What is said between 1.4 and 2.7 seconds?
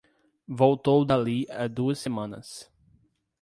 a duas semanas